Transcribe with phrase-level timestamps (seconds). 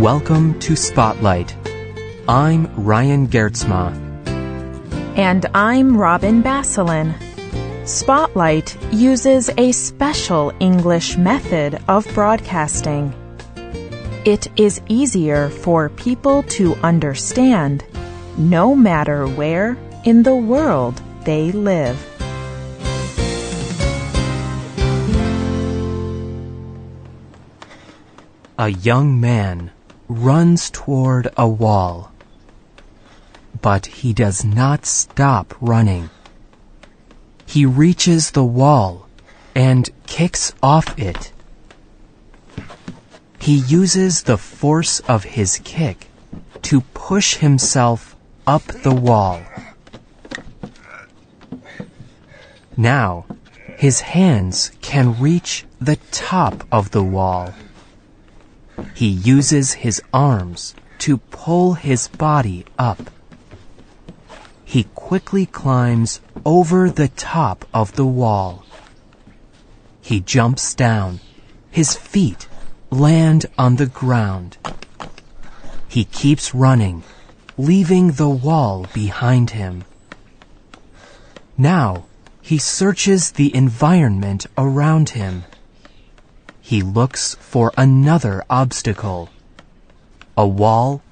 [0.00, 1.56] Welcome to Spotlight.
[2.28, 3.94] I'm Ryan Geertsma.
[5.16, 7.14] And I'm Robin Basselin.
[7.86, 13.14] Spotlight uses a special English method of broadcasting.
[14.24, 17.84] It is easier for people to understand
[18.36, 22.04] no matter where in the world they live.
[28.58, 29.70] A young man
[30.08, 32.12] runs toward a wall.
[33.60, 36.10] But he does not stop running.
[37.46, 39.08] He reaches the wall
[39.54, 41.32] and kicks off it.
[43.38, 46.08] He uses the force of his kick
[46.62, 48.16] to push himself
[48.46, 49.42] up the wall.
[52.76, 53.26] Now,
[53.76, 57.54] his hands can reach the top of the wall.
[58.94, 63.10] He uses his arms to pull his body up.
[64.64, 68.64] He quickly climbs over the top of the wall.
[70.00, 71.20] He jumps down.
[71.70, 72.48] His feet
[72.90, 74.56] land on the ground.
[75.88, 77.02] He keeps running,
[77.56, 79.84] leaving the wall behind him.
[81.56, 82.04] Now,
[82.42, 85.44] he searches the environment around him.
[86.66, 89.28] He looks for another obstacle.
[90.34, 91.02] A wall,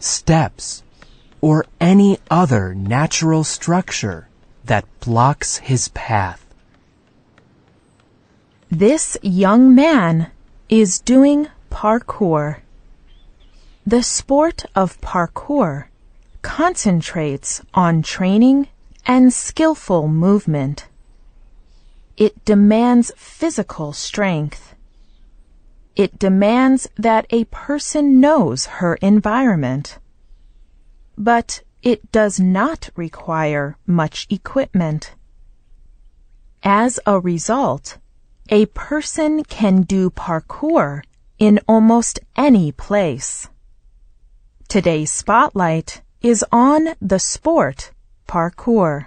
[0.00, 0.82] steps,
[1.40, 4.26] or any other natural structure
[4.64, 6.44] that blocks his path.
[8.72, 10.32] This young man
[10.68, 12.56] is doing parkour.
[13.86, 15.86] The sport of parkour
[16.42, 18.66] concentrates on training
[19.06, 20.88] and skillful movement.
[22.16, 24.71] It demands physical strength.
[25.94, 29.98] It demands that a person knows her environment.
[31.18, 35.14] But it does not require much equipment.
[36.62, 37.98] As a result,
[38.48, 41.02] a person can do parkour
[41.38, 43.48] in almost any place.
[44.68, 47.90] Today's spotlight is on the sport
[48.26, 49.06] parkour.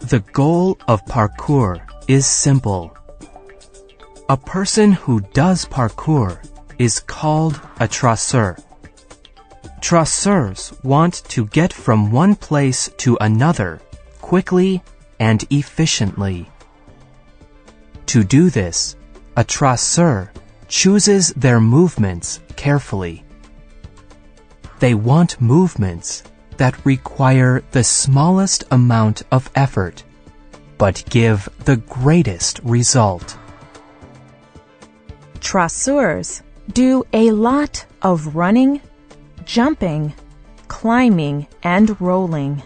[0.00, 2.96] The goal of parkour is simple.
[4.32, 6.38] A person who does parkour
[6.78, 8.56] is called a traceur.
[9.82, 13.82] Traceurs want to get from one place to another
[14.22, 14.82] quickly
[15.20, 16.48] and efficiently.
[18.06, 18.96] To do this,
[19.36, 20.30] a traceur
[20.66, 23.24] chooses their movements carefully.
[24.78, 26.22] They want movements
[26.56, 30.04] that require the smallest amount of effort,
[30.78, 33.36] but give the greatest result.
[35.42, 36.42] Traceurs
[36.72, 38.80] do a lot of running,
[39.44, 40.14] jumping,
[40.68, 42.62] climbing, and rolling.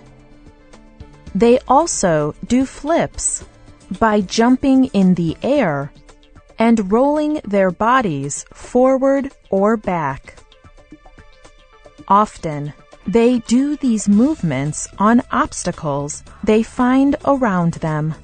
[1.34, 3.44] They also do flips
[3.98, 5.90] by jumping in the air
[6.58, 10.36] and rolling their bodies forward or back.
[12.08, 12.74] Often,
[13.06, 18.14] they do these movements on obstacles they find around them,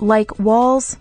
[0.00, 0.96] like walls,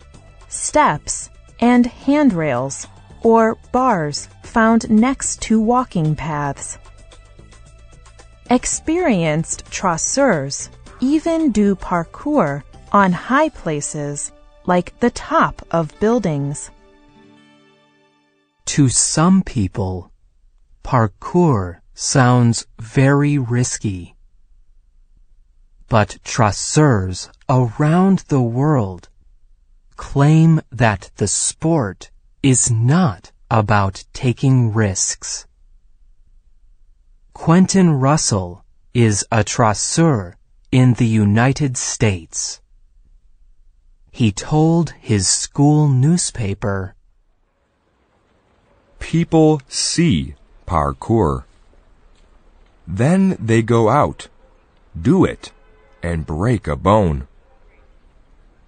[0.49, 1.29] steps,
[1.59, 2.87] and handrails
[3.23, 6.77] or bars found next to walking paths.
[8.49, 14.31] Experienced traceurs even do parkour on high places
[14.65, 16.69] like the top of buildings.
[18.67, 20.11] To some people,
[20.83, 24.15] parkour sounds very risky.
[25.87, 29.09] But traceurs around the world
[29.95, 32.11] claim that the sport
[32.43, 35.47] is not about taking risks.
[37.33, 38.63] Quentin Russell
[38.93, 40.35] is a traceur
[40.71, 42.61] in the United States.
[44.11, 46.95] He told his school newspaper,
[48.99, 50.35] People see
[50.65, 51.43] parkour.
[52.87, 54.29] Then they go out,
[54.99, 55.51] do it,
[56.01, 57.27] and break a bone.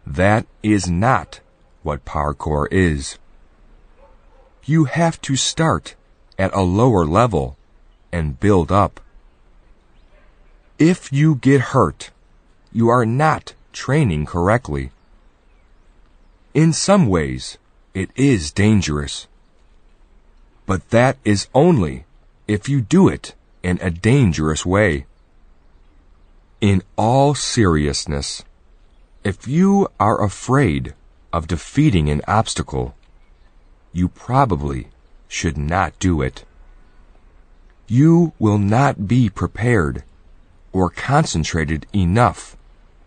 [0.10, 1.42] That is not
[1.84, 3.18] what parkour is.
[4.64, 5.96] You have to start
[6.40, 7.58] at a lower level
[8.10, 9.02] and build up.
[10.80, 12.12] If you get hurt,
[12.72, 14.92] you are not training correctly.
[16.54, 17.58] In some ways,
[17.94, 19.28] it is dangerous.
[20.66, 22.06] But that is only
[22.48, 25.06] if you do it in a dangerous way.
[26.62, 28.44] In all seriousness,
[29.28, 30.94] if you are afraid
[31.34, 32.96] of defeating an obstacle,
[33.92, 34.88] you probably
[35.28, 36.46] should not do it.
[37.88, 40.04] You will not be prepared
[40.72, 42.56] or concentrated enough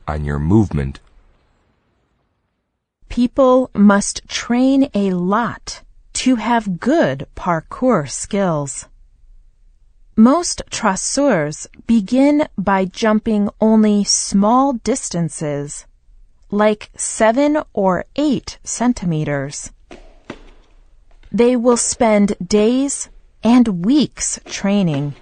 [0.07, 1.01] on your movement.
[3.09, 5.83] People must train a lot
[6.13, 8.89] to have good parkour skills.
[10.17, 15.87] Most traceurs begin by jumping only small distances,
[16.51, 19.71] like 7 or 8 centimeters.
[21.33, 23.09] They will spend days
[23.43, 25.15] and weeks training.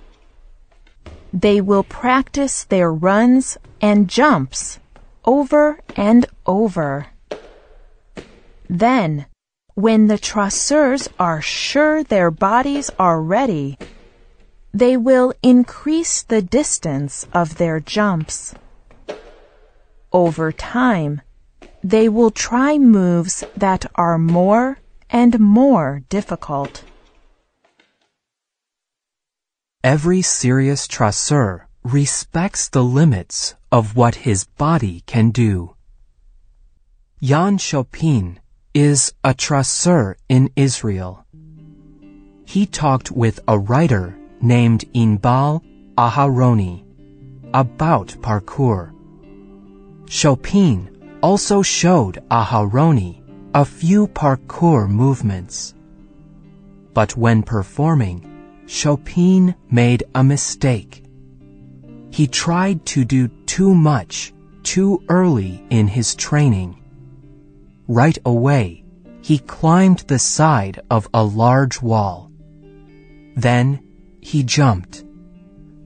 [1.32, 4.78] They will practice their runs and jumps
[5.24, 7.06] over and over.
[8.68, 9.26] Then,
[9.74, 13.78] when the traceurs are sure their bodies are ready,
[14.72, 18.54] they will increase the distance of their jumps.
[20.18, 21.22] Over time,
[21.84, 26.82] they will try moves that are more and more difficult.
[29.84, 35.76] Every serious traceur respects the limits of what his body can do.
[37.22, 38.40] Jan Chopin
[38.74, 41.24] is a traceur in Israel.
[42.44, 45.62] He talked with a writer named Inbal
[45.96, 46.82] Aharoni
[47.54, 48.97] about parkour.
[50.08, 53.22] Chopin also showed Aharoni
[53.54, 55.74] a few parkour movements.
[56.94, 58.24] But when performing,
[58.66, 61.04] Chopin made a mistake.
[62.10, 64.32] He tried to do too much
[64.62, 66.82] too early in his training.
[67.86, 68.84] Right away,
[69.22, 72.30] he climbed the side of a large wall.
[73.36, 73.80] Then
[74.20, 75.04] he jumped,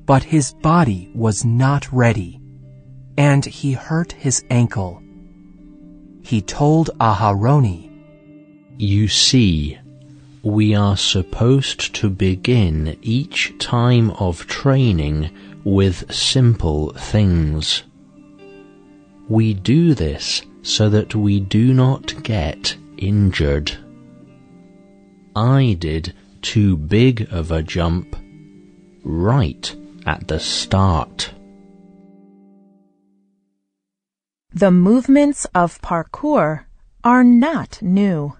[0.07, 2.42] but his body was not ready,
[3.17, 5.03] and he hurt his ankle.
[6.23, 7.91] He told Aharoni,
[8.79, 9.79] You see,
[10.43, 15.31] we are supposed to begin each time of training
[15.65, 17.83] with simple things.
[19.29, 23.73] We do this so that we do not get injured.
[25.35, 28.17] I did too big of a jump
[29.03, 29.75] right
[30.07, 31.33] at the start.
[34.55, 36.65] The movements of parkour
[37.03, 38.37] are not new.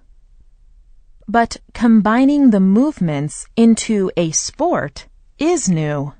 [1.27, 5.07] But combining the movements into a sport
[5.39, 6.13] is new.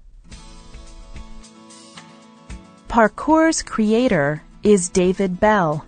[2.87, 5.85] Parkour's creator is David Belle.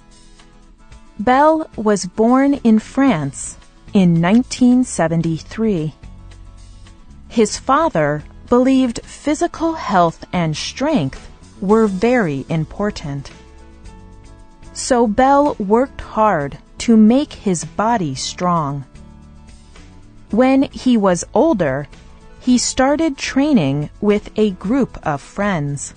[1.19, 3.57] Belle was born in France
[3.91, 5.95] in 1973.
[7.27, 11.27] His father believed physical health and strength
[11.59, 13.31] were very important.
[14.85, 18.85] So Belle worked hard to make his body strong.
[20.29, 21.87] When he was older,
[22.39, 25.95] he started training with a group of friends.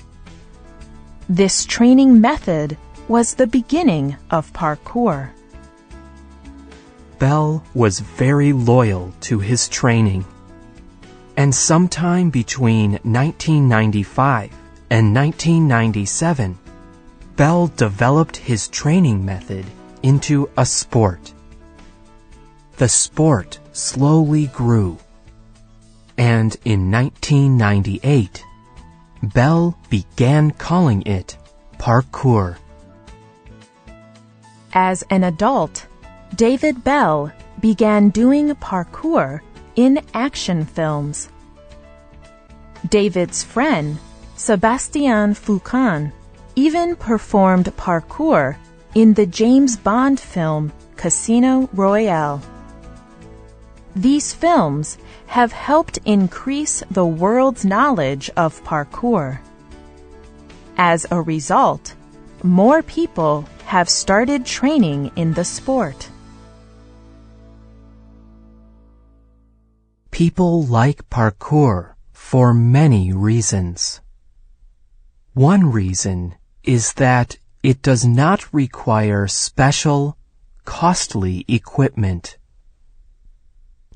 [1.29, 5.33] This training method was the beginning of parkour.
[7.19, 10.25] Belle was very loyal to his training.
[11.37, 14.51] And sometime between 1995
[14.89, 16.57] and 1997,
[17.39, 19.65] Belle developed his training method
[20.03, 21.33] into a sport.
[22.79, 24.99] The sport slowly grew.
[26.17, 28.45] And in 1998,
[29.23, 31.37] Belle began calling it
[31.79, 32.57] parkour.
[34.73, 35.87] As an adult,
[36.35, 39.43] David Belle began doing parkour
[39.77, 41.29] in action films.
[42.89, 43.97] David's friend,
[44.35, 46.13] Sebastian Foucan,
[46.59, 48.57] even performed parkour
[48.97, 52.43] in the James Bond film Casino Royale.
[53.95, 54.99] These films
[55.29, 59.39] have helped increase the world's knowledge of parkour.
[60.77, 61.95] As a result,
[62.43, 66.11] more people have started training in the sport.
[70.11, 74.01] People like parkour for many reasons.
[75.35, 76.35] One reason
[76.69, 80.19] is that it does not require special,
[80.67, 82.37] costly equipment.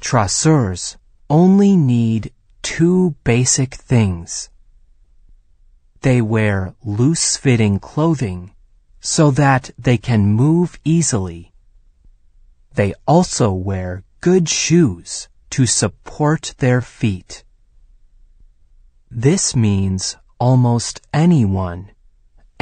[0.00, 0.96] Traceurs
[1.28, 4.48] only need two basic things.
[6.00, 8.54] They wear loose-fitting clothing
[9.00, 11.52] so that they can move easily.
[12.74, 17.44] They also wear good shoes to support their feet.
[19.10, 21.90] This means almost anyone,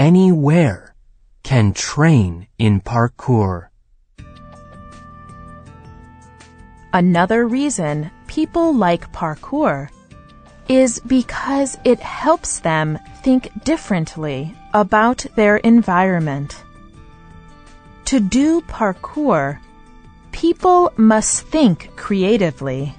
[0.00, 0.94] anywhere,
[1.42, 3.68] can train in parkour.
[6.94, 9.90] Another reason people like parkour
[10.70, 16.64] is because it helps them think differently about their environment.
[18.06, 19.58] To do parkour,
[20.32, 22.94] people must think creatively.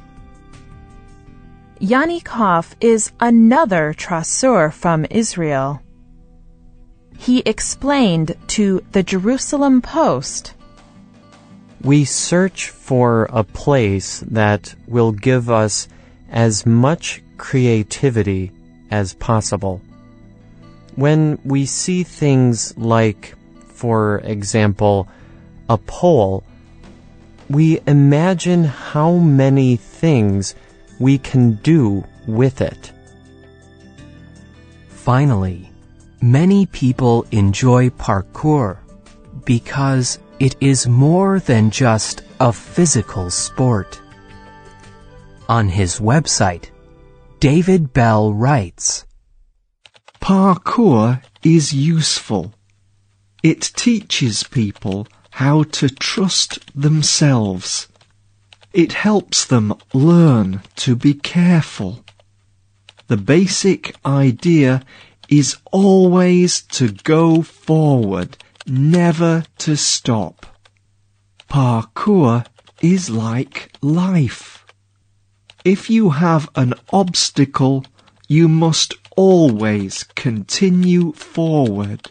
[1.79, 5.81] Yanikov is another traceur from Israel.
[7.21, 10.55] He explained to the Jerusalem Post
[11.79, 15.87] We search for a place that will give us
[16.31, 18.51] as much creativity
[18.89, 19.83] as possible.
[20.95, 23.35] When we see things like,
[23.67, 25.07] for example,
[25.69, 26.43] a pole,
[27.47, 30.55] we imagine how many things
[30.97, 32.91] we can do with it.
[34.89, 35.70] Finally,
[36.21, 38.77] many people enjoy parkour
[39.43, 43.99] because it is more than just a physical sport.
[45.49, 46.69] On his website,
[47.39, 49.05] David Belle writes,
[50.21, 52.53] Parkour is useful.
[53.41, 57.87] It teaches people how to trust themselves.
[58.73, 62.05] It helps them learn to be careful.
[63.07, 64.83] The basic idea
[65.31, 70.45] is always to go forward, never to stop.
[71.49, 72.45] Parkour
[72.81, 74.65] is like life.
[75.63, 77.85] If you have an obstacle,
[78.27, 82.09] you must always continue forward.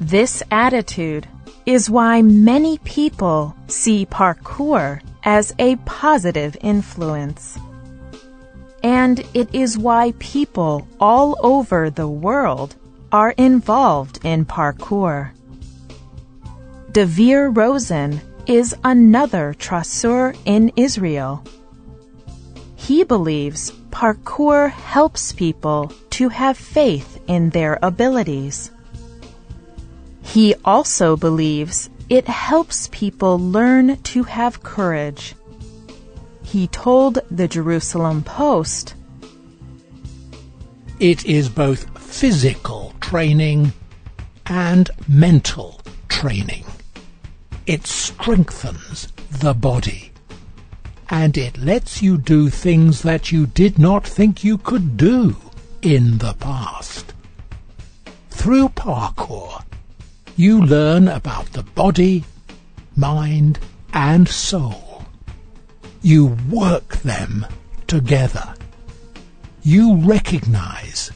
[0.00, 1.26] This attitude
[1.64, 7.58] is why many people see parkour as a positive influence.
[8.84, 12.76] And it is why people all over the world
[13.10, 15.30] are involved in parkour.
[16.92, 21.42] Devere Rosen is another traceur in Israel.
[22.76, 28.70] He believes parkour helps people to have faith in their abilities.
[30.20, 35.34] He also believes it helps people learn to have courage.
[36.54, 38.94] He told the Jerusalem Post,
[41.00, 43.72] It is both physical training
[44.46, 46.64] and mental training.
[47.66, 50.12] It strengthens the body
[51.10, 55.34] and it lets you do things that you did not think you could do
[55.82, 57.14] in the past.
[58.30, 59.64] Through parkour,
[60.36, 62.22] you learn about the body,
[62.94, 63.58] mind,
[63.92, 64.83] and soul.
[66.04, 67.46] You work them
[67.86, 68.54] together.
[69.62, 71.10] You recognize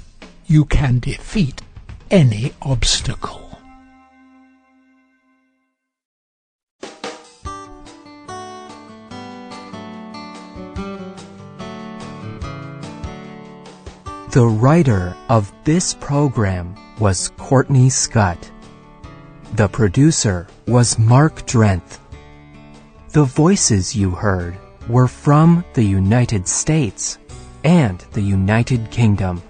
[0.46, 1.60] you can defeat
[2.10, 3.50] any obstacle.
[14.30, 18.50] The writer of this program was Courtney Scott.
[19.52, 21.98] The producer was Mark Drenth.
[23.10, 24.56] The voices you heard
[24.88, 27.18] were from the United States
[27.64, 29.42] and the United Kingdom.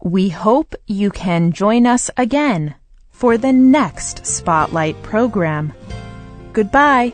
[0.02, 2.74] We hope you can join us again
[3.10, 5.72] for the next Spotlight program.
[6.52, 7.12] Goodbye.